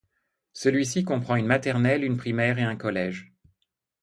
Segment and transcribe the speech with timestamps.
[0.53, 3.31] Celui-ci comprend une maternelle, une primaire et un collège.